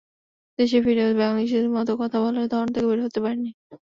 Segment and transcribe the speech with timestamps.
[0.59, 3.51] দেশে ফিরেও বাংলাদেশিদের মতো কথা বলার ধরন থেকে বের হতে পারেননি।